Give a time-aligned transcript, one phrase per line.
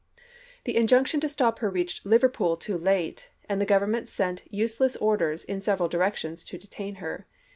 [0.63, 4.95] The injunction to stop her reached Liverpool too late, and the Gov ernment sent useless
[4.95, 6.59] orders in several dii ections to iDid.,p.355.
[6.61, 7.27] detain her.